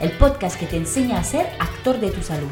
el 0.00 0.12
podcast 0.12 0.58
que 0.58 0.66
te 0.66 0.76
enseña 0.76 1.18
a 1.18 1.24
ser 1.24 1.46
actor 1.58 1.98
de 2.00 2.10
tu 2.10 2.22
salud. 2.22 2.50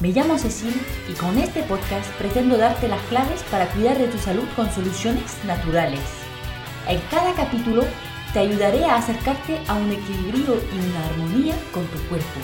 Me 0.00 0.08
llamo 0.08 0.38
Cecil 0.38 0.74
y 1.08 1.12
con 1.14 1.38
este 1.38 1.62
podcast 1.62 2.10
pretendo 2.18 2.56
darte 2.56 2.88
las 2.88 3.00
claves 3.02 3.42
para 3.50 3.68
cuidar 3.68 3.96
de 3.96 4.08
tu 4.08 4.18
salud 4.18 4.44
con 4.56 4.70
soluciones 4.70 5.42
naturales. 5.46 6.00
En 6.88 7.00
cada 7.10 7.32
capítulo 7.34 7.84
te 8.32 8.40
ayudaré 8.40 8.84
a 8.84 8.96
acercarte 8.96 9.58
a 9.68 9.74
un 9.74 9.92
equilibrio 9.92 10.56
y 10.56 10.90
una 10.90 11.06
armonía 11.06 11.54
con 11.72 11.86
tu 11.86 11.98
cuerpo, 12.08 12.40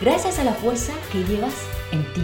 gracias 0.00 0.38
a 0.38 0.44
la 0.44 0.52
fuerza 0.52 0.92
que 1.10 1.24
llevas 1.24 1.54
en 1.90 2.04
ti. 2.14 2.22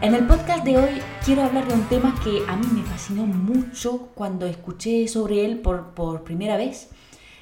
En 0.00 0.14
el 0.14 0.26
podcast 0.26 0.64
de 0.64 0.78
hoy 0.78 1.02
quiero 1.24 1.42
hablar 1.42 1.68
de 1.68 1.74
un 1.74 1.84
tema 1.84 2.18
que 2.24 2.42
a 2.48 2.56
mí 2.56 2.66
me 2.72 2.82
fascinó 2.82 3.24
mucho 3.24 4.08
cuando 4.14 4.46
escuché 4.46 5.06
sobre 5.06 5.44
él 5.44 5.60
por, 5.60 5.90
por 5.94 6.24
primera 6.24 6.56
vez 6.56 6.88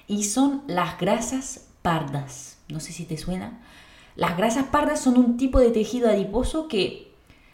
y 0.06 0.24
son 0.24 0.64
las 0.66 0.98
grasas 0.98 1.69
pardas. 1.82 2.58
No 2.68 2.80
sé 2.80 2.92
si 2.92 3.04
te 3.04 3.16
suena. 3.16 3.60
Las 4.16 4.36
grasas 4.36 4.66
pardas 4.66 5.00
son 5.00 5.16
un 5.16 5.36
tipo 5.36 5.60
de 5.60 5.70
tejido 5.70 6.08
adiposo 6.08 6.68
que, 6.68 7.12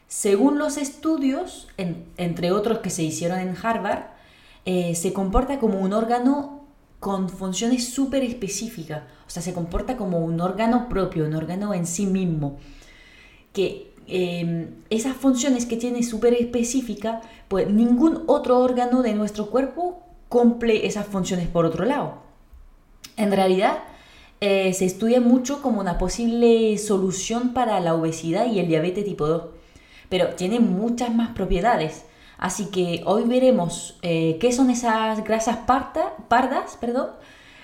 según 0.09 0.59
los 0.59 0.77
estudios, 0.77 1.69
entre 1.77 2.53
otros 2.53 2.79
que 2.79 2.91
se 2.91 3.03
hicieron 3.03 3.39
en 3.39 3.57
Harvard, 3.61 4.05
eh, 4.65 4.95
se 4.95 5.13
comporta 5.13 5.59
como 5.59 5.79
un 5.79 5.93
órgano 5.93 6.65
con 6.99 7.29
funciones 7.29 7.89
súper 7.89 8.25
específicas. 8.25 9.03
O 9.27 9.31
sea, 9.31 9.43
se 9.43 9.53
comporta 9.53 9.97
como 9.97 10.19
un 10.19 10.41
órgano 10.41 10.89
propio, 10.89 11.27
un 11.27 11.35
órgano 11.35 11.75
en 11.75 11.87
sí 11.87 12.07
mismo. 12.07 12.59
Que 13.53 13.93
em, 14.09 14.71
esas 14.91 15.17
funciones 15.17 15.67
que 15.67 15.77
tiene 15.77 16.03
súper 16.03 16.35
específica, 16.35 17.21
pues 17.49 17.71
ningún 17.71 18.25
otro 18.27 18.59
órgano 18.59 19.03
de 19.03 19.15
nuestro 19.15 19.51
cuerpo 19.51 20.03
cumple 20.29 20.87
esas 20.87 21.07
funciones 21.07 21.49
por 21.49 21.65
otro 21.65 21.85
lado. 21.85 22.19
En 23.17 23.33
realidad, 23.33 23.79
eh, 24.41 24.73
se 24.75 24.85
estudia 24.85 25.21
mucho 25.21 25.63
como 25.63 25.81
una 25.81 25.99
posible 25.99 26.77
solución 26.79 27.55
para 27.55 27.81
la 27.81 27.95
obesidad 27.95 28.47
y 28.47 28.61
el 28.61 28.69
diabetes 28.69 29.05
tipo 29.05 29.27
2, 29.27 29.43
pero 30.09 30.29
tiene 30.31 30.61
muchas 30.61 31.15
más 31.15 31.31
propiedades. 31.31 32.05
Así 32.39 32.67
que 32.67 33.03
hoy 33.07 33.25
veremos 33.25 33.99
eh, 34.03 34.37
qué 34.41 34.53
son 34.53 34.71
esas 34.71 35.25
grasas 35.25 35.59
pardas, 35.67 36.77
perdón, 36.79 37.09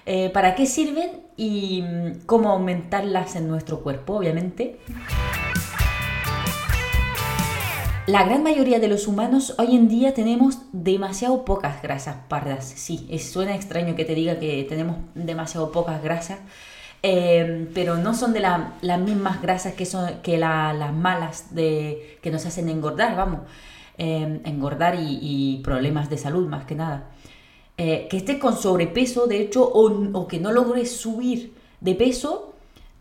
eh, 0.07 0.31
para 0.31 0.55
qué 0.55 0.67
sirven 0.67 1.23
y 1.37 1.83
mm, 1.83 2.25
cómo 2.27 2.51
aumentarlas 2.51 3.37
en 3.37 3.49
nuestro 3.49 3.81
cuerpo, 3.81 4.15
obviamente. 4.15 4.81
La 8.07 8.25
gran 8.25 8.43
mayoría 8.43 8.81
de 8.81 8.89
los 8.89 9.07
humanos 9.07 9.55
hoy 9.59 9.77
en 9.77 9.87
día 9.87 10.13
tenemos 10.13 10.59
demasiado 10.73 11.45
pocas 11.45 11.81
grasas 11.83 12.17
pardas. 12.29 12.65
Sí, 12.65 13.09
suena 13.21 13.55
extraño 13.55 13.95
que 13.95 14.05
te 14.05 14.17
diga 14.17 14.41
que 14.41 14.67
tenemos 14.69 14.97
demasiado 15.15 15.71
pocas 15.71 16.03
grasas, 16.03 16.41
eh, 17.05 17.69
pero 17.73 17.97
no 17.99 18.13
son 18.15 18.33
de 18.33 18.41
las 18.41 19.01
mismas 19.01 19.41
grasas 19.41 19.75
que, 19.75 19.87
son, 19.87 20.21
que 20.21 20.37
las 20.37 20.93
malas 20.93 21.55
de, 21.55 22.19
que 22.23 22.33
nos 22.33 22.45
hacen 22.45 22.69
engordar, 22.69 23.17
vamos. 23.17 23.43
Eh, 23.99 24.41
engordar 24.47 24.97
y, 24.99 25.61
problemas 25.63 26.11
de 26.11 26.19
salud 26.19 26.49
más 26.49 26.65
que 26.65 26.75
nada. 26.75 27.11
Eh, 27.77 28.09
que 28.11 28.17
estés 28.17 28.39
con 28.39 28.57
sobrepeso, 28.57 29.29
de 29.29 29.41
hecho, 29.41 29.63
o 29.73 30.27
que 30.27 30.41
no 30.41 30.51
logres 30.51 30.97
subir 30.97 31.55
de 31.81 31.95
peso, 31.95 32.53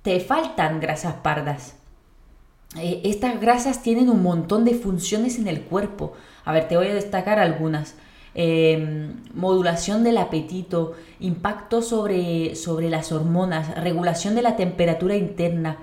te 0.03 0.19
faltan 0.19 0.79
grasas 0.79 1.15
pardas. 1.15 1.80
Eh, 2.77 3.01
estas 3.03 3.39
grasas 3.41 3.83
tienen 3.83 4.09
un 4.09 4.23
montón 4.23 4.63
de 4.65 4.73
funciones 4.75 5.37
en 5.37 5.47
el 5.47 5.61
cuerpo. 5.61 6.13
A 6.45 6.53
ver, 6.53 6.67
te 6.67 6.77
voy 6.77 6.87
a 6.87 6.93
destacar 6.93 7.39
algunas. 7.39 7.95
Em, 8.33 9.15
modulación 9.33 10.03
del 10.05 10.17
apetito, 10.17 10.93
impacto 11.19 11.81
sobre, 11.81 12.55
sobre, 12.55 12.89
las 12.89 13.11
hormonas, 13.11 13.75
regulación 13.75 14.35
de 14.35 14.41
la 14.41 14.55
temperatura 14.55 15.17
interna, 15.17 15.79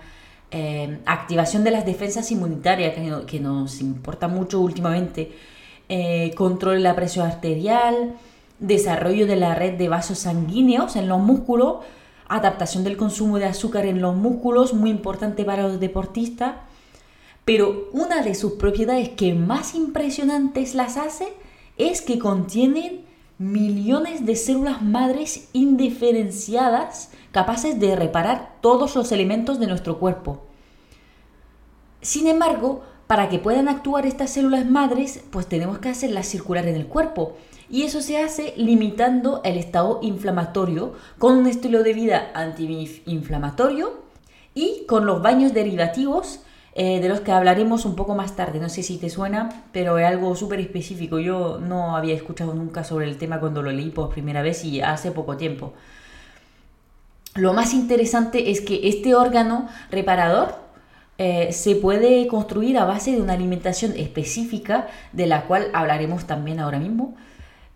em, 0.50 1.00
activación 1.04 1.62
de 1.62 1.70
las 1.72 1.84
defensas 1.84 2.30
inmunitarias, 2.30 2.94
que, 3.26 3.40
nos 3.40 3.80
importa 3.82 4.28
mucho 4.28 4.60
últimamente, 4.60 5.32
eh, 5.90 6.32
control 6.36 6.76
de 6.76 6.80
la 6.80 6.96
presión 6.96 7.26
arterial, 7.26 8.14
desarrollo 8.60 9.26
de 9.26 9.36
la 9.36 9.54
red 9.54 9.74
de 9.74 9.88
vasos 9.88 10.20
sanguíneos 10.20 10.96
en 10.96 11.06
los 11.08 11.20
músculos, 11.20 11.84
adaptación 12.28 12.84
del 12.84 12.96
consumo 12.96 13.38
de 13.38 13.46
azúcar 13.46 13.86
en 13.86 14.00
los 14.00 14.16
músculos, 14.16 14.74
muy 14.74 14.90
importante 14.90 15.44
para 15.44 15.62
los 15.64 15.80
deportistas, 15.80 16.56
pero 17.48 17.88
una 17.92 18.20
de 18.20 18.34
sus 18.34 18.52
propiedades 18.52 19.08
que 19.08 19.32
más 19.32 19.74
impresionantes 19.74 20.74
las 20.74 20.98
hace 20.98 21.32
es 21.78 22.02
que 22.02 22.18
contienen 22.18 23.06
millones 23.38 24.26
de 24.26 24.36
células 24.36 24.82
madres 24.82 25.48
indiferenciadas 25.54 27.10
capaces 27.32 27.80
de 27.80 27.96
reparar 27.96 28.56
todos 28.60 28.94
los 28.96 29.12
elementos 29.12 29.58
de 29.58 29.66
nuestro 29.66 29.98
cuerpo. 29.98 30.42
Sin 32.02 32.26
embargo, 32.26 32.82
para 33.06 33.30
que 33.30 33.38
puedan 33.38 33.68
actuar 33.68 34.04
estas 34.04 34.28
células 34.28 34.66
madres, 34.66 35.24
pues 35.30 35.46
tenemos 35.46 35.78
que 35.78 35.88
hacerlas 35.88 36.26
circular 36.26 36.66
en 36.66 36.74
el 36.74 36.86
cuerpo. 36.86 37.38
Y 37.70 37.84
eso 37.84 38.02
se 38.02 38.18
hace 38.18 38.52
limitando 38.58 39.40
el 39.42 39.56
estado 39.56 40.00
inflamatorio 40.02 40.92
con 41.16 41.38
un 41.38 41.46
estilo 41.46 41.82
de 41.82 41.94
vida 41.94 42.30
antiinflamatorio 42.34 44.02
y 44.54 44.84
con 44.86 45.06
los 45.06 45.22
baños 45.22 45.54
derivativos 45.54 46.40
eh, 46.80 47.00
de 47.00 47.08
los 47.08 47.22
que 47.22 47.32
hablaremos 47.32 47.84
un 47.84 47.96
poco 47.96 48.14
más 48.14 48.36
tarde. 48.36 48.60
No 48.60 48.68
sé 48.68 48.84
si 48.84 48.98
te 48.98 49.10
suena, 49.10 49.64
pero 49.72 49.98
es 49.98 50.06
algo 50.06 50.36
súper 50.36 50.60
específico. 50.60 51.18
Yo 51.18 51.58
no 51.58 51.96
había 51.96 52.14
escuchado 52.14 52.54
nunca 52.54 52.84
sobre 52.84 53.06
el 53.06 53.16
tema 53.16 53.40
cuando 53.40 53.62
lo 53.62 53.72
leí 53.72 53.90
por 53.90 54.10
primera 54.10 54.42
vez 54.42 54.64
y 54.64 54.80
hace 54.80 55.10
poco 55.10 55.36
tiempo. 55.36 55.72
Lo 57.34 57.52
más 57.52 57.74
interesante 57.74 58.52
es 58.52 58.60
que 58.60 58.86
este 58.88 59.16
órgano 59.16 59.66
reparador 59.90 60.54
eh, 61.18 61.52
se 61.52 61.74
puede 61.74 62.28
construir 62.28 62.78
a 62.78 62.84
base 62.84 63.10
de 63.10 63.22
una 63.22 63.32
alimentación 63.32 63.94
específica, 63.96 64.86
de 65.12 65.26
la 65.26 65.46
cual 65.46 65.70
hablaremos 65.72 66.28
también 66.28 66.60
ahora 66.60 66.78
mismo. 66.78 67.16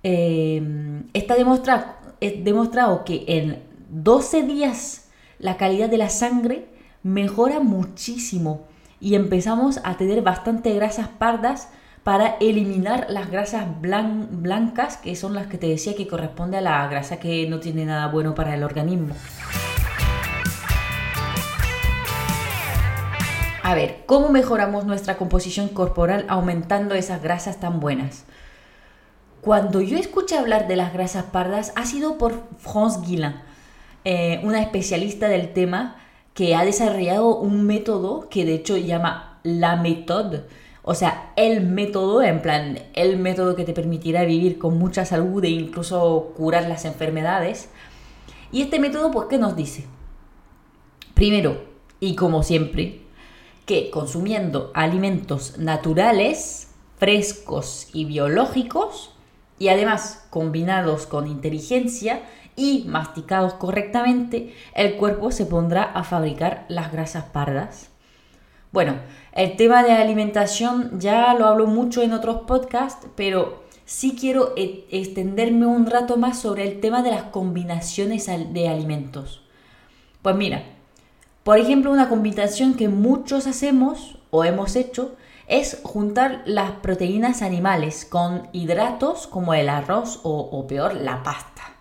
Eh, 0.05 1.03
está 1.13 1.35
demostrado, 1.35 3.05
que 3.05 3.25
en 3.27 3.65
12 3.89 4.45
días 4.45 5.09
la 5.41 5.57
calidad 5.57 5.89
de 5.89 5.99
la 5.99 6.09
sangre 6.09 6.67
mejora 7.03 7.59
muchísimo 7.59 8.71
y 9.03 9.17
empezamos 9.17 9.81
a 9.83 9.97
tener 9.97 10.23
bastante 10.23 10.73
grasas 10.75 11.09
pardas 11.09 11.69
para 12.05 12.37
eliminar 12.41 13.07
las 13.09 13.33
grasas 13.33 13.67
blancas, 13.81 14.97
que 14.97 15.17
son 15.17 15.35
las 15.35 15.49
que 15.49 15.59
te 15.59 15.67
decía 15.67 15.97
que 15.97 16.07
corresponde 16.07 16.59
a 16.59 16.61
la 16.61 16.87
grasa 16.87 17.19
que 17.19 17.49
no 17.49 17.59
tiene 17.59 17.85
nada 17.85 18.07
bueno 18.07 18.37
para 18.37 18.55
el 18.55 18.63
organismo. 18.63 19.15
A 23.65 23.75
ver, 23.75 24.05
¿cómo 24.07 24.29
mejoramos 24.29 24.85
nuestra 24.85 25.17
composición 25.17 25.69
corporal 25.69 26.25
aumentando 26.29 26.95
esas 26.95 27.21
grasas 27.23 27.59
tan 27.59 27.81
buenas? 27.81 28.25
Cuando 29.41 29.81
yo 29.81 29.99
escuché 29.99 30.39
hablar 30.39 30.69
de 30.69 30.77
las 30.77 30.93
grasas 30.93 31.25
pardas 31.25 31.73
ha 31.75 31.87
sido 31.87 32.19
por 32.19 32.45
France 32.59 33.01
Guillain, 33.05 33.35
eh, 34.05 34.41
una 34.45 34.63
especialista 34.63 35.27
del 35.27 35.53
tema 35.53 35.97
que 36.35 36.55
ha 36.55 36.65
desarrollado 36.65 37.37
un 37.37 37.67
método 37.67 38.29
que 38.29 38.45
de 38.45 38.55
hecho 38.55 38.77
llama 38.77 39.41
la 39.43 39.77
méthode, 39.77 40.45
o 40.85 40.95
sea, 40.95 41.33
el 41.37 41.65
método, 41.65 42.23
en 42.23 42.43
plan, 42.43 42.79
el 42.95 43.17
método 43.17 43.55
que 43.55 43.65
te 43.65 43.73
permitirá 43.73 44.25
vivir 44.25 44.59
con 44.59 44.79
mucha 44.79 45.05
salud 45.05 45.45
e 45.45 45.49
incluso 45.49 46.33
curar 46.37 46.69
las 46.69 46.85
enfermedades. 46.85 47.69
Y 48.51 48.63
este 48.63 48.81
método, 48.81 49.13
pues, 49.13 49.29
¿qué 49.29 49.39
nos 49.39 49.55
dice? 49.55 49.87
Primero, 51.15 51.63
y 52.01 52.17
como 52.17 52.43
siempre, 52.43 53.03
que 53.65 53.91
consumiendo 53.91 54.73
alimentos 54.75 55.57
naturales, 55.59 56.73
frescos 56.99 57.89
y 57.93 58.05
biológicos, 58.05 59.13
y 59.61 59.69
además 59.69 60.27
combinados 60.31 61.07
con 61.07 61.29
inteligencia, 61.29 62.23
y 62.57 62.85
masticados 62.87 63.55
correctamente, 63.55 64.55
el 64.75 64.97
cuerpo 64.97 65.31
se 65.31 65.47
pondrá 65.47 65.83
a 65.83 66.05
fabricar 66.05 66.65
las 66.69 66.93
grasas 66.93 67.25
pardas. 67.25 67.91
Bueno, 68.73 68.97
el 69.33 69.57
tema 69.57 69.83
de 69.83 69.93
alimentación 69.93 70.99
ya 70.99 71.35
lo 71.35 71.47
hablo 71.47 71.67
mucho 71.67 72.03
en 72.03 72.13
otros 72.13 72.43
podcasts, 72.47 73.07
pero 73.17 73.63
sí 73.85 74.17
quiero 74.19 74.55
e-, 74.57 74.87
extenderme 74.91 75.67
un 75.67 75.87
rato 75.87 76.17
más 76.17 76.39
sobre 76.39 76.67
el 76.67 76.81
tema 76.81 77.03
de 77.03 77.11
las 77.11 77.25
combinaciones 77.25 78.27
de 78.27 78.69
alimentos. 78.69 79.43
Pues 80.23 80.37
mira, 80.37 80.63
por 81.45 81.59
ejemplo, 81.59 81.91
una 81.91 82.09
combinación 82.09 82.75
que 82.75 82.89
muchos 82.89 83.47
hacemos 83.47 84.19
o 84.31 84.45
hemos 84.45 84.77
hecho 84.77 85.17
es 85.49 85.81
juntar 85.83 86.43
las 86.47 86.71
proteínas 86.71 87.43
animales 87.43 88.07
con 88.07 88.49
hidratos 88.53 89.27
como 89.27 89.53
el 89.53 89.69
arroz 89.69 90.21
o 90.23 90.67
peor, 90.67 90.95
la 90.95 91.23
pasta. 91.23 91.72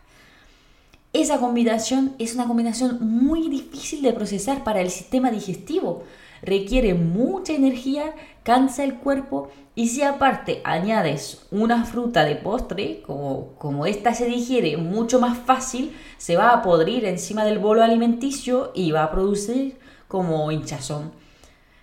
Esa 1.14 1.40
combinación 1.40 2.16
es 2.20 2.36
una 2.36 2.48
combinación 2.48 3.00
muy 3.02 3.50
difícil 3.50 4.02
de 4.02 4.14
procesar 4.14 4.64
para 4.64 4.80
el 4.80 4.90
sistema 4.90 5.30
digestivo. 5.30 6.04
requiere 6.44 6.96
mucha 6.96 7.54
energía, 7.54 8.16
cansa 8.42 8.84
el 8.84 8.96
cuerpo 8.96 9.52
y 9.76 9.90
si 9.90 10.02
aparte 10.02 10.62
añades 10.64 11.46
una 11.52 11.86
fruta 11.86 12.24
de 12.24 12.36
postre, 12.36 13.04
como, 13.04 13.54
como 13.60 13.86
esta 13.86 14.16
se 14.16 14.26
digiere 14.26 14.76
mucho 14.78 15.20
más 15.20 15.38
fácil, 15.38 15.96
se 16.18 16.38
va 16.38 16.52
a 16.52 16.64
podrir 16.64 17.06
encima 17.06 17.46
del 17.46 17.60
bolo 17.60 17.84
alimenticio 17.84 18.72
y 18.74 18.92
va 18.92 19.04
a 19.04 19.12
producir 19.12 19.78
como 20.08 20.52
hinchazón, 20.52 21.12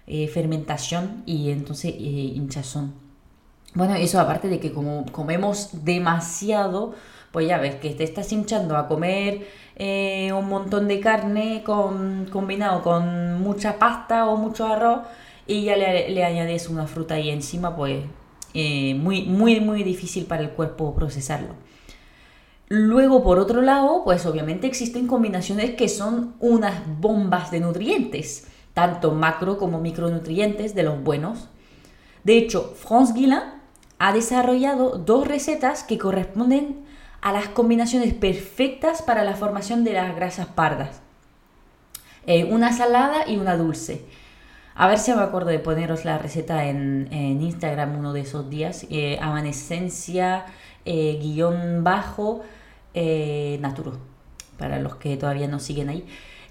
eh, 0.09 0.27
fermentación 0.27 1.23
y 1.25 1.51
entonces 1.51 1.93
eh, 1.95 2.33
hinchazón. 2.35 2.95
Bueno, 3.75 3.95
eso 3.95 4.19
aparte 4.19 4.49
de 4.49 4.59
que 4.59 4.73
como 4.73 5.07
comemos 5.13 5.85
demasiado, 5.85 6.95
pues 7.33 7.47
ya 7.47 7.59
ves 7.59 7.77
que 7.77 7.91
te 7.91 8.05
estás 8.05 8.33
hinchando 8.33 8.77
a 8.77 8.89
comer 8.89 9.47
eh, 9.77 10.33
un 10.33 10.49
montón 10.49 10.89
de 10.89 11.01
carne 11.01 11.63
con, 11.65 12.27
combinado 12.31 12.83
con 12.83 13.41
mucha 13.41 13.79
pasta 13.79 14.27
o 14.27 14.37
mucho 14.37 14.67
arroz 14.67 15.01
y 15.47 15.65
ya 15.65 15.77
le, 15.77 16.25
añades 16.25 16.69
una 16.69 16.87
fruta 16.87 17.15
ahí 17.15 17.31
encima, 17.31 17.75
pues 17.75 18.05
eh, 18.55 18.95
muy, 18.95 19.23
muy, 19.23 19.61
muy 19.61 19.83
difícil 19.83 20.27
para 20.27 20.43
el 20.43 20.51
cuerpo 20.51 20.95
procesarlo. 20.95 21.55
Luego, 22.69 23.23
por 23.23 23.39
otro 23.39 23.63
lado, 23.63 24.03
pues 24.05 24.27
obviamente 24.27 24.67
existen 24.67 25.07
combinaciones 25.07 25.71
que 25.71 25.89
son 25.89 26.35
unas 26.39 26.83
bombas 27.01 27.51
de 27.51 27.61
nutrientes, 27.61 28.47
tanto 28.75 29.13
macro 29.13 29.57
como 29.57 29.81
micronutrientes 29.81 30.75
de 30.75 30.83
los 30.83 31.03
buenos. 31.03 31.49
De 32.25 32.37
hecho, 32.37 32.75
Franz 32.77 33.15
Guillain 33.15 33.43
ha 33.99 34.13
desarrollado 34.13 34.99
dos 34.99 35.27
recetas 35.27 35.83
que 35.83 35.97
corresponden 35.97 36.85
a 37.21 37.33
las 37.33 37.49
combinaciones 37.49 38.15
perfectas 38.15 39.03
para 39.03 39.25
la 39.25 39.35
formación 39.35 39.85
de 39.85 39.93
las 39.93 40.15
grasas 40.15 40.47
pardas. 40.47 41.01
Eh, 42.27 42.45
una 42.45 42.73
salada 42.73 43.29
y 43.29 43.37
una 43.37 43.57
dulce. 43.57 44.05
A 44.79 44.87
ver 44.87 44.99
si 45.01 45.13
me 45.13 45.23
acuerdo 45.23 45.51
de 45.51 45.59
poneros 45.59 46.05
la 46.05 46.19
receta 46.19 46.67
en, 46.67 47.09
Instagram 47.11 47.99
uno 47.99 48.13
de 48.13 48.21
esos 48.21 48.49
días. 48.49 48.87
Eh, 48.91 49.19
amanescencia, 49.21 50.47
eh, 50.85 51.19
guion 51.21 51.83
bajo, 51.83 52.43
eh, 52.95 53.59
naturo. 53.61 53.99
Para 54.57 54.79
los 54.79 54.95
que 54.95 55.17
todavía 55.17 55.49
no 55.49 55.59
siguen 55.59 55.89
ahí. 55.89 56.07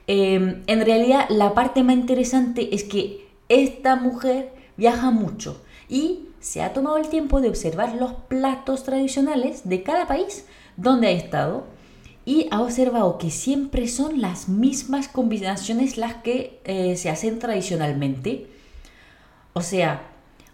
Em, 0.07 0.61
en 0.67 0.85
realidad, 0.85 1.27
la 1.29 1.53
parte 1.53 1.83
más 1.83 1.95
interesante 1.95 2.75
es 2.75 2.83
que 2.83 3.29
esta 3.47 3.95
mujer 3.95 4.51
viaja 4.75 5.09
mucho 5.09 5.63
y 5.87 6.27
se 6.39 6.61
ha 6.61 6.73
tomado 6.73 6.97
el 6.97 7.09
tiempo 7.09 7.41
de 7.41 7.49
observar 7.49 7.95
los 7.95 8.13
platos 8.13 8.83
tradicionales 8.83 9.67
de 9.67 9.83
cada 9.83 10.07
país 10.07 10.45
donde 10.75 11.07
ha 11.07 11.11
estado 11.11 11.65
y 12.25 12.47
ha 12.51 12.61
observado 12.61 13.17
que 13.17 13.31
siempre 13.31 13.87
son 13.87 14.21
las 14.21 14.49
mismas 14.49 15.07
combinaciones 15.07 15.97
las 15.97 16.15
que 16.15 16.59
eh, 16.65 16.97
se 16.97 17.09
hacen 17.09 17.39
tradicionalmente. 17.39 18.47
O 19.53 19.61
sea, 19.61 20.09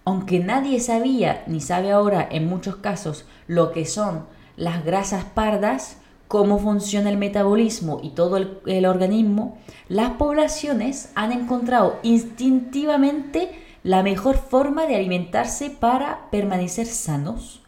aunque 0.05 0.39
nadie 0.39 0.79
sabía 0.79 1.43
ni 1.47 1.61
sabe 1.61 1.91
ahora 1.91 2.27
en 2.29 2.47
muchos 2.47 2.75
casos 2.75 3.25
lo 3.47 3.71
que 3.71 3.85
son 3.85 4.25
las 4.55 4.85
grasas 4.85 5.25
pardas, 5.25 5.97
cómo 6.27 6.59
funciona 6.59 7.09
el 7.09 7.17
metabolismo 7.17 7.99
y 8.03 8.11
todo 8.11 8.37
el, 8.37 8.59
el 8.65 8.85
organismo, 8.85 9.57
las 9.87 10.11
poblaciones 10.11 11.11
han 11.15 11.31
encontrado 11.31 11.99
instintivamente 12.03 13.49
la 13.83 14.03
mejor 14.03 14.37
forma 14.37 14.85
de 14.85 14.95
alimentarse 14.95 15.69
para 15.69 16.29
permanecer 16.31 16.87
sanos. 16.87 17.61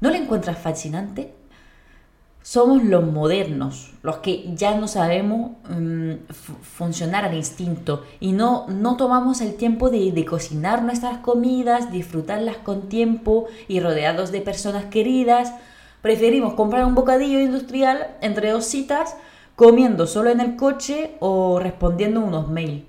¿No 0.00 0.10
le 0.10 0.18
encuentras 0.18 0.58
fascinante? 0.58 1.34
somos 2.48 2.82
los 2.82 3.04
modernos, 3.04 3.92
los 4.02 4.18
que 4.18 4.50
ya 4.54 4.74
no 4.74 4.88
sabemos 4.88 5.50
mm, 5.68 6.12
funcionar 6.62 7.26
al 7.26 7.34
instinto 7.34 8.04
y 8.20 8.32
no, 8.32 8.66
no 8.68 8.96
tomamos 8.96 9.42
el 9.42 9.56
tiempo 9.56 9.90
de, 9.90 10.12
de, 10.12 10.24
cocinar 10.24 10.82
nuestras 10.82 11.18
comidas, 11.18 11.92
disfrutarlas 11.92 12.56
con 12.56 12.88
tiempo 12.88 13.48
y 13.68 13.80
rodeados 13.80 14.32
de 14.32 14.40
personas 14.40 14.86
queridas. 14.86 15.52
Preferimos 16.00 16.54
comprar 16.54 16.86
un 16.86 16.94
bocadillo 16.94 17.38
industrial 17.38 18.16
entre 18.22 18.50
dos 18.50 18.64
citas, 18.64 19.14
comiendo 19.54 20.06
solo 20.06 20.30
en 20.30 20.40
el 20.40 20.56
coche 20.56 21.16
o 21.20 21.58
respondiendo 21.58 22.20
unos 22.20 22.48
mails. 22.48 22.84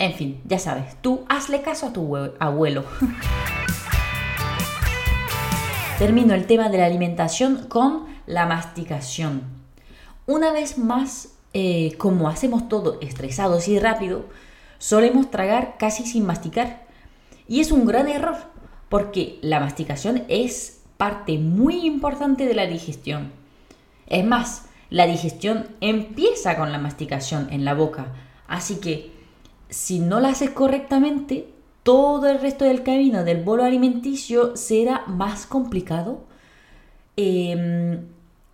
En 0.00 0.14
fin, 0.14 0.40
ya 0.46 0.58
sabes, 0.58 0.96
tú 1.02 1.26
hazle 1.28 1.60
caso 1.60 1.88
a 1.88 1.92
tu 1.92 2.16
abuelo. 2.38 2.84
Termino 5.98 6.32
el 6.32 6.46
tema 6.46 6.70
de 6.70 6.78
la 6.78 6.86
alimentación 6.86 7.66
con 7.68 8.06
la 8.24 8.46
masticación. 8.46 9.42
Una 10.24 10.52
vez 10.52 10.78
más, 10.78 11.34
eh, 11.52 11.96
como 11.98 12.30
hacemos 12.30 12.66
todo 12.70 12.98
estresados 13.02 13.68
y 13.68 13.78
rápido, 13.78 14.24
solemos 14.78 15.30
tragar 15.30 15.76
casi 15.78 16.06
sin 16.06 16.24
masticar. 16.24 16.86
Y 17.46 17.60
es 17.60 17.70
un 17.70 17.84
gran 17.84 18.08
error, 18.08 18.38
porque 18.88 19.38
la 19.42 19.60
masticación 19.60 20.24
es 20.28 20.80
parte 20.96 21.36
muy 21.36 21.86
importante 21.86 22.46
de 22.46 22.54
la 22.54 22.66
digestión. 22.66 23.32
Es 24.06 24.24
más, 24.24 24.64
la 24.88 25.06
digestión 25.06 25.68
empieza 25.82 26.56
con 26.56 26.72
la 26.72 26.78
masticación 26.78 27.52
en 27.52 27.66
la 27.66 27.74
boca, 27.74 28.06
así 28.48 28.76
que 28.76 29.19
si 29.70 30.00
no 30.00 30.20
la 30.20 30.30
haces 30.30 30.50
correctamente, 30.50 31.48
todo 31.82 32.28
el 32.28 32.40
resto 32.40 32.64
del 32.64 32.82
camino 32.82 33.24
del 33.24 33.42
bolo 33.42 33.64
alimenticio 33.64 34.56
será 34.56 35.04
más 35.06 35.46
complicado. 35.46 36.20
Em, 37.16 38.06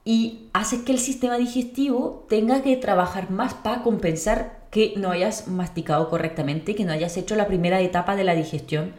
y 0.04 0.48
hace 0.52 0.84
que 0.84 0.92
el 0.92 0.98
sistema 0.98 1.36
digestivo 1.36 2.24
tenga 2.28 2.62
que 2.62 2.76
trabajar 2.76 3.30
más 3.30 3.54
para 3.54 3.82
compensar 3.82 4.66
que 4.70 4.94
no 4.96 5.10
hayas 5.10 5.48
masticado 5.48 6.08
correctamente, 6.08 6.74
que 6.74 6.84
no 6.84 6.92
hayas 6.92 7.16
hecho 7.16 7.34
la 7.34 7.46
primera 7.46 7.80
etapa 7.80 8.14
de 8.14 8.24
la 8.24 8.34
digestión. 8.34 8.92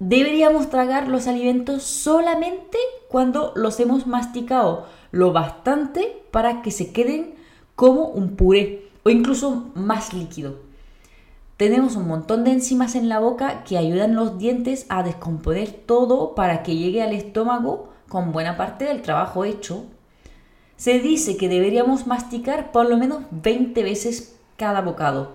Deberíamos 0.00 0.70
tragar 0.70 1.08
los 1.08 1.26
alimentos 1.26 1.82
solamente 1.82 2.78
cuando 3.08 3.52
los 3.54 3.78
hemos 3.80 4.06
masticado 4.06 4.86
lo 5.10 5.32
bastante 5.32 6.22
para 6.30 6.62
que 6.62 6.70
se 6.70 6.92
queden 6.92 7.34
como 7.74 8.06
un 8.06 8.36
puré 8.36 8.88
o 9.04 9.10
incluso 9.10 9.70
más 9.74 10.12
líquido. 10.12 10.67
Tenemos 11.58 11.96
un 11.96 12.06
montón 12.06 12.44
de 12.44 12.52
enzimas 12.52 12.94
en 12.94 13.08
la 13.08 13.18
boca 13.18 13.64
que 13.64 13.76
ayudan 13.76 14.14
los 14.14 14.38
dientes 14.38 14.86
a 14.88 15.02
descomponer 15.02 15.72
todo 15.72 16.36
para 16.36 16.62
que 16.62 16.76
llegue 16.76 17.02
al 17.02 17.12
estómago 17.12 17.88
con 18.08 18.30
buena 18.30 18.56
parte 18.56 18.84
del 18.84 19.02
trabajo 19.02 19.44
hecho 19.44 19.84
se 20.76 21.00
dice 21.00 21.36
que 21.36 21.48
deberíamos 21.48 22.06
masticar 22.06 22.70
por 22.70 22.88
lo 22.88 22.96
menos 22.96 23.24
20 23.32 23.82
veces 23.82 24.38
cada 24.56 24.82
bocado. 24.82 25.32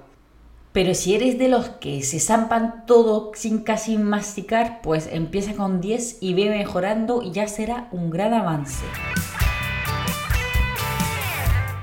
Pero 0.72 0.96
si 0.96 1.14
eres 1.14 1.38
de 1.38 1.50
los 1.50 1.68
que 1.68 2.02
se 2.04 2.22
zampan 2.22 2.86
todo 2.86 3.34
sin 3.36 3.62
casi 3.62 3.98
masticar, 3.98 4.80
pues 4.82 5.10
empieza 5.12 5.54
con 5.56 5.82
10 5.82 6.20
y 6.22 6.36
ve 6.36 6.50
mejorando 6.50 7.22
y 7.22 7.32
ya 7.32 7.50
será 7.50 7.90
un 7.92 8.10
gran 8.10 8.34
avance. 8.34 8.86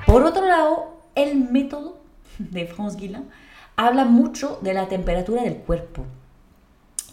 Por 0.07 0.23
otro 0.23 0.47
lado, 0.47 0.95
el 1.13 1.35
método 1.35 1.99
de 2.39 2.65
Franz 2.65 2.95
Guillain 2.95 3.29
habla 3.87 4.05
mucho 4.05 4.59
de 4.61 4.75
la 4.75 4.87
temperatura 4.87 5.41
del 5.41 5.55
cuerpo. 5.55 6.03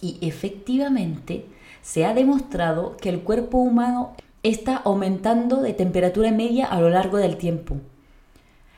Y 0.03 0.19
efectivamente 0.21 1.47
se 1.81 2.05
ha 2.05 2.13
demostrado 2.13 2.97
que 2.99 3.09
el 3.09 3.21
cuerpo 3.21 3.57
humano 3.59 4.13
está 4.43 4.77
aumentando 4.77 5.63
de 5.63 5.73
temperatura 5.73 6.31
media 6.31 6.67
a 6.67 6.81
lo 6.81 6.91
largo 6.91 7.17
del 7.17 7.39
tiempo. 7.39 7.77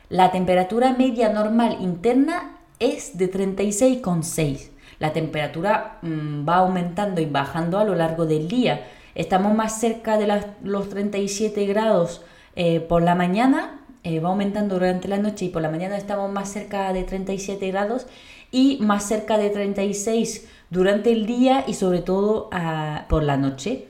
La 0.08 0.30
temperatura 0.30 0.92
media 0.92 1.32
normal 1.32 1.78
interna 1.80 2.58
es 2.78 3.18
de 3.18 3.30
36,6. 3.30 4.70
La 5.00 5.12
temperatura 5.12 5.98
mm, 6.02 6.48
va 6.48 6.56
aumentando 6.56 7.20
y 7.20 7.26
bajando 7.26 7.78
a 7.78 7.84
lo 7.84 7.96
largo 7.96 8.24
del 8.24 8.46
día. 8.46 8.86
Estamos 9.16 9.52
más 9.54 9.80
cerca 9.80 10.16
de 10.16 10.28
los 10.62 10.88
37 10.88 11.66
grados 11.66 12.22
eh, 12.54 12.80
por 12.80 13.02
la 13.02 13.14
mañana, 13.16 13.79
eh, 14.02 14.20
va 14.20 14.30
aumentando 14.30 14.76
durante 14.76 15.08
la 15.08 15.18
noche 15.18 15.46
y 15.46 15.48
por 15.48 15.62
la 15.62 15.70
mañana 15.70 15.96
estamos 15.96 16.32
más 16.32 16.50
cerca 16.50 16.92
de 16.92 17.04
37 17.04 17.70
grados 17.70 18.06
y 18.50 18.78
más 18.80 19.04
cerca 19.04 19.38
de 19.38 19.50
36 19.50 20.48
durante 20.70 21.12
el 21.12 21.26
día 21.26 21.64
y 21.66 21.74
sobre 21.74 22.00
todo 22.00 22.48
ah, 22.52 23.06
por 23.08 23.22
la 23.22 23.36
noche. 23.36 23.88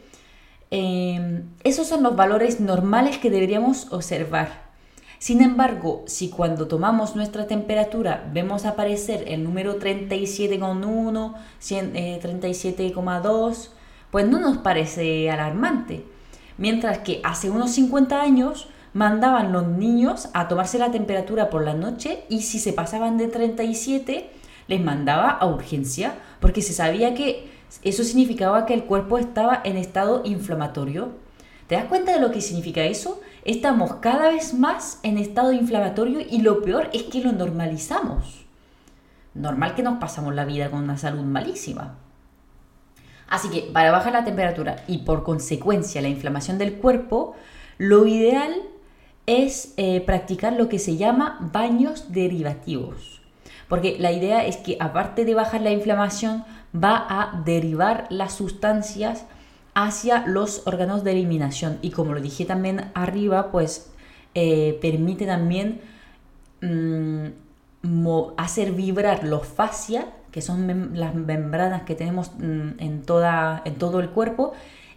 Em, 0.71 1.45
esos 1.65 1.87
son 1.89 2.03
los 2.03 2.17
valores 2.17 2.61
normales 2.61 3.19
que 3.19 3.31
deberíamos 3.31 3.93
observar. 3.93 4.71
Sin 5.19 5.43
embargo, 5.43 6.03
si 6.07 6.31
cuando 6.31 6.67
tomamos 6.67 7.15
nuestra 7.15 7.47
temperatura 7.47 8.29
vemos 8.33 8.65
aparecer 8.65 9.25
el 9.29 9.45
número 9.45 9.79
37,1, 9.79 11.35
37,2, 11.61 13.53
eh, 13.53 13.69
pues 14.11 14.27
no 14.27 14.41
nos 14.41 14.59
parece 14.59 15.31
alarmante. 15.31 16.05
Mientras 16.57 16.99
que 16.99 17.21
hace 17.23 17.51
unos 17.51 17.73
50 17.73 18.21
años 18.21 18.69
mandaban 18.93 19.53
los 19.53 19.67
niños 19.67 20.29
a 20.35 20.49
tomarse 20.49 20.79
la 20.79 20.91
temperatura 20.91 21.51
por 21.51 21.65
la 21.65 21.75
noche 21.75 22.25
y 22.29 22.43
si 22.43 22.59
se 22.59 22.73
pasaban 22.73 23.19
de 23.19 23.29
37 23.29 24.31
les 24.67 24.81
mandaba 24.81 25.31
a 25.31 25.47
urgencia 25.47 26.15
porque 26.41 26.63
se 26.63 26.73
sabía 26.73 27.15
que 27.15 27.51
eso 27.83 28.03
significaba 28.03 28.67
que 28.67 28.75
el 28.75 28.85
cuerpo 28.85 29.19
estaba 29.19 29.61
en 29.65 29.77
estado 29.77 30.23
inflamatorio. 30.25 31.11
¿Te 31.69 31.77
das 31.77 31.85
cuenta 31.85 32.13
de 32.13 32.21
lo 32.21 32.33
que 32.33 32.41
significa 32.41 32.83
eso? 32.83 33.21
Estamos 33.45 33.95
cada 33.97 34.31
vez 34.31 34.55
más 34.55 34.99
en 35.05 35.19
estado 35.19 35.53
inflamatorio 35.53 36.21
y 36.21 36.43
lo 36.43 36.63
peor 36.63 36.91
es 36.93 37.05
que 37.05 37.21
lo 37.21 37.33
normalizamos. 37.33 38.47
normal 39.33 39.77
que 39.77 39.85
nos 39.85 39.99
pasamos 39.99 40.35
la 40.35 40.45
vida 40.45 40.71
con 40.71 40.83
una 40.83 40.99
salud 40.99 41.23
malísima. 41.23 41.95
Así 43.29 43.49
que 43.49 43.71
para 43.73 43.93
bajar 43.93 44.13
la 44.13 44.25
temperatura 44.25 44.83
y 44.89 44.99
por 44.99 45.23
consecuencia 45.23 46.03
la 46.03 46.09
inflamación 46.09 46.59
del 46.59 46.75
cuerpo, 46.75 47.37
lo 47.79 48.07
ideal 48.07 48.53
es 49.27 49.75
eh, 49.77 50.01
practicar 50.01 50.55
lo 50.55 50.69
que 50.69 50.79
se 50.79 50.97
llama 50.97 51.39
baños 51.53 52.13
derivativos. 52.13 53.21
Porque 53.69 53.97
la 53.99 54.13
idea 54.13 54.45
es 54.45 54.57
que 54.57 54.77
aparte 54.81 55.25
de 55.25 55.35
bajar 55.35 55.61
la 55.61 55.71
inflamación, 55.71 56.45
va 56.75 57.07
a 57.09 57.43
derivar 57.45 58.07
las 58.11 58.35
sustancias 58.35 59.25
hacia 59.75 60.27
los 60.27 60.67
órganos 60.67 61.05
de 61.05 61.13
eliminación. 61.13 61.79
Y 61.83 61.91
como 61.91 62.15
lo 62.15 62.21
dije 62.21 62.45
también 62.45 62.91
arriba, 62.95 63.51
pues 63.51 63.91
eh, 64.35 64.79
permite 64.81 65.27
también 65.27 65.81
mm, 66.61 67.27
hacer 68.37 68.73
vibrar 68.73 69.25
los 69.25 69.47
fascia, 69.47 70.13
que 70.31 70.43
son 70.43 70.93
las 70.95 71.15
membranas 71.15 71.83
que 71.83 71.95
tenemos 71.95 72.33
mm, 72.39 72.79
en, 72.79 73.03
toda, 73.03 73.63
en 73.65 73.77
todo 73.77 74.01
el 74.01 74.11
cuerpo, 74.11 74.53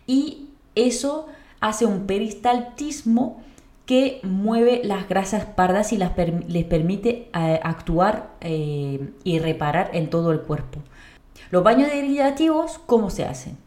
y 0.06 0.50
eso 0.75 1.27
hace 1.60 1.86
un 1.86 2.06
peristaltismo 2.06 3.42
que 3.85 4.21
mueve 4.23 4.81
las 4.83 5.09
grasas 5.09 5.45
pardas 5.45 5.91
y 5.91 5.97
las 5.97 6.11
les 6.47 6.65
permite 6.65 7.29
eh, 7.33 7.59
actuar 7.63 8.31
eh, 8.41 9.09
y 9.23 9.39
reparar 9.39 9.91
en 9.93 10.09
todo 10.09 10.31
el 10.31 10.41
cuerpo. 10.41 10.79
Los 11.51 11.63
baños 11.63 11.89
derivativos, 11.89 12.79
¿cómo 12.85 13.09
se 13.09 13.25
hacen? 13.25 13.57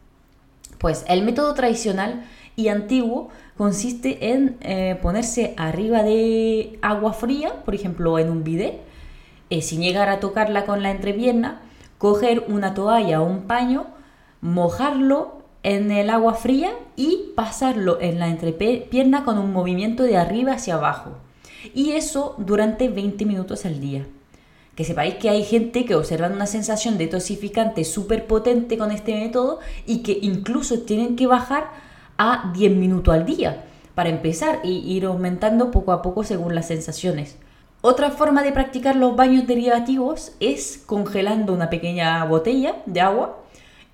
Pues 0.78 1.04
el 1.08 1.22
método 1.22 1.54
tradicional 1.54 2.24
y 2.56 2.68
antiguo 2.68 3.28
consiste 3.56 4.32
en 4.32 4.56
eh, 4.60 4.98
ponerse 5.02 5.54
arriba 5.56 6.02
de 6.02 6.78
agua 6.82 7.12
fría, 7.12 7.64
por 7.64 7.74
ejemplo 7.74 8.18
en 8.18 8.30
un 8.30 8.44
bidet, 8.44 8.80
sin 9.60 9.80
llegar 9.80 10.08
a 10.08 10.18
tocarla 10.18 10.64
con 10.64 10.82
la 10.82 10.90
entrepierna, 10.90 11.60
coger 11.98 12.44
una 12.48 12.74
toalla 12.74 13.22
o 13.22 13.26
un 13.26 13.42
paño, 13.42 13.86
mojarlo 14.40 15.35
en 15.66 15.90
el 15.90 16.10
agua 16.10 16.34
fría 16.34 16.70
y 16.94 17.32
pasarlo 17.34 18.00
en 18.00 18.20
la 18.20 18.28
entrepierna 18.28 19.24
con 19.24 19.36
un 19.36 19.52
movimiento 19.52 20.04
de 20.04 20.16
arriba 20.16 20.52
hacia 20.52 20.76
abajo. 20.76 21.10
Y 21.74 21.90
eso 21.92 22.36
durante 22.38 22.88
20 22.88 23.24
minutos 23.24 23.66
al 23.66 23.80
día. 23.80 24.06
Que 24.76 24.84
sepáis 24.84 25.16
que 25.16 25.28
hay 25.28 25.42
gente 25.42 25.84
que 25.84 25.96
observa 25.96 26.28
una 26.28 26.46
sensación 26.46 26.98
de 26.98 27.08
tosificante 27.08 27.82
súper 27.82 28.28
potente 28.28 28.78
con 28.78 28.92
este 28.92 29.16
método 29.16 29.58
y 29.86 30.04
que 30.04 30.16
incluso 30.22 30.82
tienen 30.82 31.16
que 31.16 31.26
bajar 31.26 31.70
a 32.16 32.52
10 32.54 32.76
minutos 32.76 33.12
al 33.12 33.26
día 33.26 33.64
para 33.96 34.10
empezar 34.10 34.60
y 34.62 34.88
ir 34.94 35.06
aumentando 35.06 35.72
poco 35.72 35.90
a 35.90 36.00
poco 36.00 36.22
según 36.22 36.54
las 36.54 36.68
sensaciones. 36.68 37.38
Otra 37.80 38.12
forma 38.12 38.44
de 38.44 38.52
practicar 38.52 38.94
los 38.94 39.16
baños 39.16 39.48
derivativos 39.48 40.30
es 40.38 40.80
congelando 40.86 41.52
una 41.52 41.70
pequeña 41.70 42.24
botella 42.24 42.76
de 42.86 43.00
agua 43.00 43.40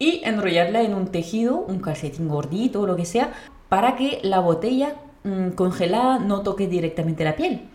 y 0.03 0.21
enrollarla 0.25 0.83
en 0.83 0.95
un 0.95 1.07
tejido, 1.07 1.59
un 1.59 1.79
calcetín 1.79 2.27
gordito 2.27 2.81
o 2.81 2.87
lo 2.89 2.97
que 2.97 3.05
sea, 3.05 3.33
para 3.69 3.95
que 3.95 4.19
la 4.25 4.41
botella 4.41 4.97
mm, 5.23 5.51
congelada 5.51 6.19
no 6.19 6.43
toque 6.43 6.67
directamente 6.67 7.23
la 7.23 7.37
piel. 7.37 7.69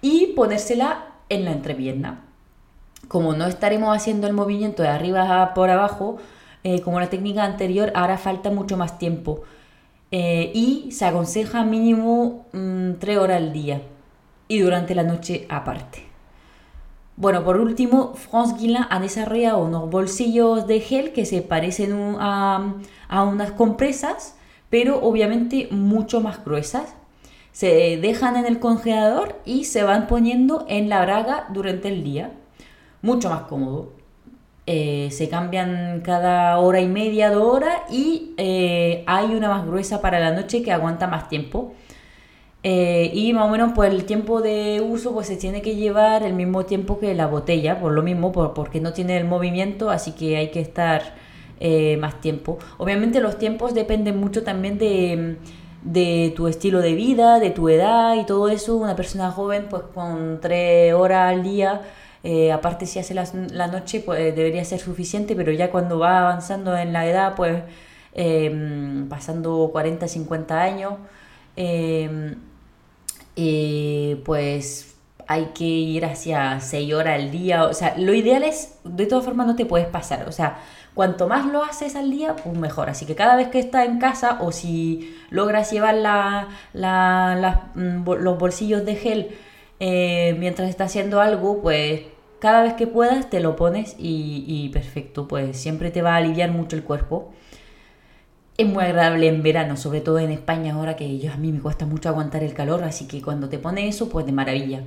Y 0.00 0.28
ponérsela 0.28 1.08
en 1.28 1.44
la 1.44 1.52
entrepierna. 1.52 2.24
Como 3.06 3.34
no 3.34 3.44
estaremos 3.44 3.94
haciendo 3.94 4.26
el 4.26 4.32
movimiento 4.32 4.82
de 4.82 4.88
arriba 4.88 5.52
por 5.52 5.68
abajo, 5.68 6.16
eh, 6.64 6.80
como 6.80 7.00
la 7.00 7.10
técnica 7.10 7.44
anterior, 7.44 7.92
ahora 7.94 8.16
falta 8.16 8.48
mucho 8.48 8.78
más 8.78 8.98
tiempo. 8.98 9.42
Eh, 10.10 10.50
y 10.54 10.90
se 10.92 11.04
aconseja 11.04 11.64
mínimo 11.64 12.46
3 12.50 12.54
mm, 12.54 13.20
horas 13.20 13.36
al 13.36 13.52
día 13.52 13.82
y 14.48 14.60
durante 14.60 14.94
la 14.94 15.02
noche 15.02 15.44
aparte. 15.50 16.07
Bueno, 17.20 17.42
por 17.42 17.60
último, 17.60 18.14
France 18.14 18.54
Guillain 18.56 18.86
ha 18.90 19.00
desarrollado 19.00 19.58
unos 19.58 19.90
bolsillos 19.90 20.68
de 20.68 20.78
gel 20.78 21.12
que 21.12 21.26
se 21.26 21.42
parecen 21.42 22.14
a, 22.20 22.74
unas 23.10 23.50
compresas, 23.50 24.36
pero 24.70 25.02
obviamente 25.02 25.66
mucho 25.72 26.20
más 26.20 26.44
gruesas. 26.44 26.94
Se 27.50 27.96
dejan 27.96 28.36
en 28.36 28.46
el 28.46 28.60
congelador 28.60 29.40
y 29.44 29.64
se 29.64 29.82
van 29.82 30.06
poniendo 30.06 30.64
en 30.68 30.88
la 30.88 31.02
braga 31.02 31.48
durante 31.52 31.88
el 31.88 32.04
día. 32.04 32.34
Mucho 33.02 33.30
más 33.30 33.42
cómodo. 33.42 33.94
Eh, 34.66 35.08
se 35.10 35.28
cambian 35.28 36.02
cada 36.02 36.56
hora 36.60 36.80
y 36.80 36.86
media, 36.86 37.32
dos 37.32 37.52
horas 37.52 37.80
y 37.90 38.34
eh, 38.36 39.02
hay 39.08 39.34
una 39.34 39.48
más 39.48 39.66
gruesa 39.66 40.00
para 40.00 40.20
la 40.20 40.30
noche 40.30 40.62
que 40.62 40.70
aguanta 40.70 41.08
más 41.08 41.28
tiempo. 41.28 41.72
Eh, 42.64 43.12
y 43.14 43.32
más 43.34 43.46
o 43.46 43.50
menos 43.50 43.72
pues 43.74 43.92
el 43.92 44.04
tiempo 44.04 44.40
de 44.42 44.80
uso 44.80 45.12
pues 45.12 45.28
se 45.28 45.36
tiene 45.36 45.62
que 45.62 45.76
llevar 45.76 46.24
el 46.24 46.34
mismo 46.34 46.64
tiempo 46.66 46.98
que 46.98 47.14
la 47.14 47.26
botella, 47.26 47.78
por 47.80 47.92
lo 47.92 48.02
mismo, 48.02 48.32
porque 48.32 48.80
no 48.80 48.92
tiene 48.92 49.16
el 49.16 49.24
movimiento, 49.26 49.90
así 49.90 50.12
que 50.12 50.36
hay 50.36 50.50
que 50.50 50.60
estar 50.60 51.14
eh, 51.60 51.96
más 51.98 52.20
tiempo. 52.20 52.58
Obviamente 52.78 53.20
los 53.20 53.38
tiempos 53.38 53.74
dependen 53.74 54.18
mucho 54.18 54.42
también 54.42 54.78
de, 54.78 56.32
tu 56.36 56.48
estilo 56.48 56.80
de 56.80 56.94
vida, 56.94 57.38
de 57.38 57.50
tu 57.50 57.68
edad 57.68 58.16
y 58.16 58.26
todo 58.26 58.48
eso. 58.48 58.76
Una 58.76 58.96
persona 58.96 59.30
joven 59.30 59.66
pues 59.70 59.84
con 59.94 60.40
tres 60.40 60.92
horas 60.94 61.32
al 61.32 61.42
día, 61.42 61.82
eh, 62.24 62.52
aparte 62.52 62.86
si 62.86 62.98
hace 62.98 63.14
la, 63.14 63.24
la, 63.52 63.68
noche 63.68 64.00
pues 64.00 64.34
debería 64.34 64.64
ser 64.64 64.80
suficiente, 64.80 65.36
pero 65.36 65.52
ya 65.52 65.70
cuando 65.70 65.98
va 65.98 66.20
avanzando 66.20 66.76
en 66.76 66.92
la 66.92 67.06
edad 67.06 67.34
pues 67.36 67.62
pasando 69.08 69.70
40, 69.72 70.08
50 70.08 70.60
años, 70.60 70.94
eh, 73.40 74.20
pues 74.24 74.96
hay 75.28 75.50
que 75.54 75.64
ir 75.64 76.04
hacia 76.04 76.60
6 76.60 76.92
horas 76.92 77.20
al 77.20 77.30
día. 77.30 77.64
O 77.64 77.74
sea, 77.74 77.94
lo 77.96 78.12
ideal 78.14 78.42
es, 78.42 78.78
de 78.84 79.06
todas 79.06 79.24
formas, 79.24 79.46
no 79.46 79.54
te 79.54 79.64
puedes 79.64 79.86
pasar. 79.86 80.28
O 80.28 80.32
sea, 80.32 80.58
cuanto 80.94 81.28
más 81.28 81.46
lo 81.46 81.62
haces 81.62 81.94
al 81.94 82.10
día, 82.10 82.34
pues 82.34 82.58
mejor. 82.58 82.90
Así 82.90 83.06
que 83.06 83.14
cada 83.14 83.36
vez 83.36 83.48
que 83.48 83.60
estás 83.60 83.86
en 83.86 84.00
casa 84.00 84.38
o 84.40 84.50
si 84.50 85.16
logras 85.30 85.70
llevar 85.70 85.94
la, 85.94 86.48
mm, 87.74 88.10
los 88.10 88.38
bolsillos 88.38 88.84
de 88.84 88.96
gel 88.96 89.28
eh, 89.80 90.34
mientras 90.40 90.68
estás 90.68 90.90
haciendo 90.90 91.20
algo, 91.20 91.62
pues 91.62 92.02
cada 92.40 92.62
vez 92.62 92.74
que 92.74 92.86
puedas 92.88 93.30
te 93.30 93.40
lo 93.40 93.54
pones 93.56 93.94
y 93.98 94.68
perfecto. 94.72 95.28
Pues 95.28 95.56
siempre 95.56 95.90
te 95.92 96.02
va 96.02 96.14
a 96.14 96.16
aliviar 96.16 96.50
mucho 96.50 96.74
el 96.76 96.82
cuerpo 96.84 97.32
es 98.58 98.66
muy 98.66 98.82
agradable 98.82 99.28
en 99.28 99.42
verano, 99.42 99.76
sobre 99.76 100.00
todo 100.00 100.18
en 100.18 100.32
España 100.32 100.74
ahora 100.74 100.96
que 100.96 101.18
yo, 101.18 101.32
a 101.32 101.36
mí 101.36 101.52
me 101.52 101.60
cuesta 101.60 101.86
mucho 101.86 102.08
aguantar 102.08 102.42
el 102.42 102.54
calor, 102.54 102.82
así 102.82 103.06
que 103.06 103.22
cuando 103.22 103.48
te 103.48 103.58
pone 103.58 103.86
eso, 103.86 104.08
pues 104.08 104.26
de 104.26 104.32
maravilla. 104.32 104.82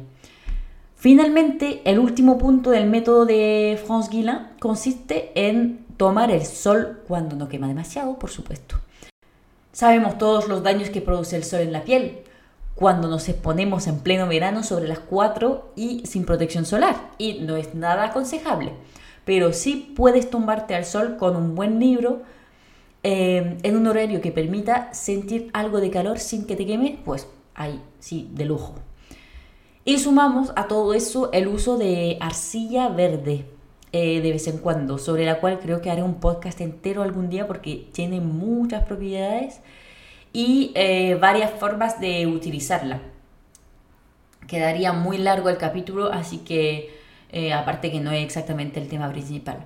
Finalmente, 0.98 1.82
el 1.86 1.98
último 1.98 2.38
punto 2.38 2.70
del 2.70 2.88
método 2.88 3.26
de 3.26 3.82
France 3.84 4.10
Guillain 4.12 4.50
consiste 4.60 5.32
en 5.36 5.86
tomar 5.96 6.32
el 6.32 6.46
sol 6.46 7.02
cuando 7.08 7.38
no 7.38 7.48
quema 7.48 7.70
demasiado, 7.70 8.20
por 8.20 8.30
supuesto. 8.30 8.76
Sabemos 9.72 10.18
todos 10.18 10.50
los 10.50 10.64
daños 10.64 10.90
que 10.90 11.02
produce 11.02 11.38
el 11.38 11.46
sol 11.46 11.62
en 11.62 11.72
la 11.72 11.84
piel 11.84 12.20
cuando 12.76 13.08
nos 13.08 13.30
exponemos 13.30 13.88
en 13.88 14.00
pleno 14.00 14.28
verano 14.28 14.64
sobre 14.64 14.88
las 14.88 15.00
4 15.00 15.74
y 15.78 16.06
sin 16.06 16.26
protección 16.26 16.66
solar, 16.66 16.96
y 17.18 17.40
no 17.40 17.56
es 17.56 17.74
nada 17.74 18.04
aconsejable. 18.04 18.74
Pero 19.24 19.54
sí 19.54 19.94
puedes 19.96 20.30
tumbarte 20.30 20.76
al 20.76 20.84
sol 20.84 21.16
con 21.18 21.38
un 21.38 21.56
buen 21.56 21.80
libro, 21.80 22.24
Em, 23.04 23.58
en 23.64 23.76
un 23.76 23.88
horario 23.88 24.22
que 24.22 24.32
permita 24.32 24.94
sentir 24.94 25.50
algo 25.54 25.82
de 25.82 25.90
calor 25.90 26.20
sin 26.20 26.46
que 26.46 26.56
te 26.56 26.68
queme, 26.68 27.00
pues 27.04 27.28
ahí 27.56 27.82
sí, 28.00 28.30
de 28.34 28.46
lujo. 28.46 28.76
Y 29.86 29.98
sumamos 29.98 30.54
a 30.56 30.68
todo 30.68 30.94
eso 30.94 31.32
el 31.32 31.48
uso 31.48 31.78
de 31.80 32.18
arcilla 32.20 32.90
verde 32.90 33.46
eh, 33.92 34.22
de 34.22 34.32
vez 34.32 34.48
en 34.48 34.60
cuando, 34.60 35.00
sobre 35.00 35.26
la 35.26 35.40
cual 35.40 35.60
creo 35.60 35.82
que 35.82 35.90
haré 35.90 36.04
un 36.04 36.20
podcast 36.20 36.62
entero 36.62 37.02
algún 37.02 37.30
día 37.30 37.48
porque 37.48 37.88
tiene 37.92 38.22
muchas 38.22 38.84
propiedades 38.84 39.62
y 40.32 40.72
eh, 40.76 41.16
varias 41.16 41.52
formas 41.52 42.00
de 42.00 42.28
utilizarla. 42.28 43.02
Quedaría 44.48 44.94
muy 44.94 45.18
largo 45.18 45.50
el 45.50 45.58
capítulo, 45.58 46.12
así 46.12 46.40
que 46.40 46.92
eh, 47.32 47.52
aparte 47.54 47.92
que 47.92 48.00
no 48.00 48.12
es 48.12 48.24
exactamente 48.24 48.80
el 48.80 48.88
tema 48.88 49.10
principal. 49.12 49.66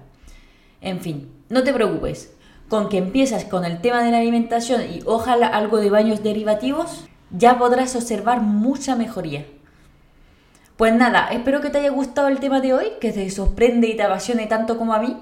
En 0.82 1.02
fin, 1.02 1.30
no 1.50 1.64
te 1.64 1.74
preocupes, 1.74 2.35
con 2.70 2.90
que 2.90 2.98
empiezas 2.98 3.46
con 3.46 3.66
el 3.66 3.82
tema 3.82 4.04
de 4.04 4.12
la 4.12 4.18
alimentación 4.18 4.82
y 4.82 5.02
ojalá 5.06 5.48
algo 5.48 5.78
de 5.78 5.90
baños 5.90 6.24
derivativos, 6.24 7.06
ya 7.32 7.58
podrás 7.58 7.96
observar 7.96 8.42
mucha 8.42 8.96
mejoría. 8.96 9.46
Pues 10.78 10.94
nada, 10.94 11.30
espero 11.32 11.62
que 11.62 11.70
te 11.70 11.78
haya 11.78 11.90
gustado 11.90 12.28
el 12.28 12.40
tema 12.40 12.60
de 12.60 12.74
hoy, 12.74 12.86
que 13.00 13.14
te 13.14 13.30
sorprende 13.30 13.88
y 13.88 13.96
te 13.96 14.04
apasione 14.04 14.48
tanto 14.48 14.78
como 14.78 14.94
a 14.94 15.00
mí. 15.00 15.18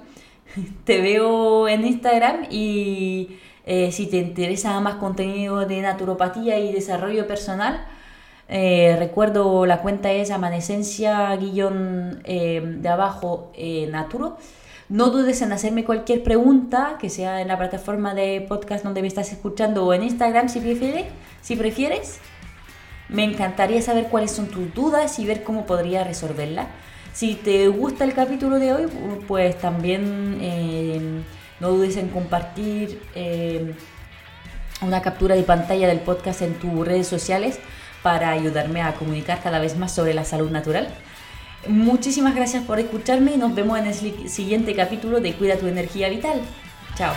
Te 0.86 1.02
veo 1.02 1.68
en 1.68 1.86
Instagram 1.86 2.48
y 2.50 3.38
eh, 3.66 3.92
si 3.92 4.08
te 4.08 4.18
interesa 4.18 4.80
más 4.82 4.96
contenido 4.96 5.66
de 5.66 5.82
naturopatía 5.82 6.60
y 6.60 6.72
desarrollo 6.74 7.28
personal, 7.28 7.86
eh, 8.50 8.96
recuerdo 9.00 9.66
la 9.66 9.82
cuenta 9.82 10.12
es 10.12 10.32
amanecencia 10.32 11.36
guion 11.38 12.22
eh, 12.26 12.62
de 12.64 12.90
abajo 12.90 13.52
naturo. 13.90 14.38
No 14.94 15.10
dudes 15.10 15.42
en 15.42 15.52
hacerme 15.52 15.86
cualquier 15.86 16.22
pregunta, 16.22 17.00
que 17.00 17.10
sea 17.10 17.42
en 17.42 17.48
la 17.48 17.58
plataforma 17.58 18.14
de 18.14 18.46
podcast 18.48 18.84
donde 18.84 19.02
me 19.02 19.08
estás 19.08 19.32
escuchando 19.32 19.84
o 19.88 19.92
en 19.96 20.04
Instagram 20.04 20.50
si 20.50 20.60
prefieres. 20.60 21.06
Si 21.42 21.56
prefieres. 21.56 22.20
Me 23.10 23.24
encantaría 23.24 23.82
saber 23.82 24.10
cuáles 24.10 24.30
son 24.30 24.50
tus 24.50 24.72
dudas 24.76 25.18
y 25.18 25.26
ver 25.26 25.44
cómo 25.44 25.66
podría 25.66 26.04
resolverlas. 26.04 26.68
Si 27.12 27.34
te 27.34 27.70
gusta 27.70 28.04
el 28.04 28.14
capítulo 28.14 28.60
de 28.60 28.72
hoy, 28.72 28.86
pues 29.28 29.58
también 29.58 30.38
eh, 30.42 31.24
no 31.60 31.70
dudes 31.70 31.98
en 31.98 32.10
compartir 32.10 33.02
eh, 33.16 33.74
una 34.84 35.02
captura 35.02 35.34
de 35.34 35.42
pantalla 35.42 35.88
del 35.88 36.02
podcast 36.02 36.44
en 36.44 36.54
tus 36.60 36.88
redes 36.88 37.08
sociales 37.08 37.58
para 38.04 38.30
ayudarme 38.30 38.84
a 38.84 38.94
comunicar 38.94 39.42
cada 39.42 39.58
vez 39.58 39.76
más 39.76 39.92
sobre 39.92 40.14
la 40.14 40.24
salud 40.24 40.52
natural. 40.52 40.88
Muchísimas 41.68 42.36
gracias 42.36 42.64
por 42.64 42.80
escucharme 42.80 43.34
y 43.34 43.38
nos 43.38 43.56
vemos 43.56 43.80
en 43.80 43.88
el 43.88 44.30
siguiente 44.30 44.76
capítulo 44.76 45.22
de 45.22 45.34
Cuida 45.34 45.58
tu 45.58 45.68
energía 45.68 46.10
vital. 46.10 46.42
Chao. 46.96 47.14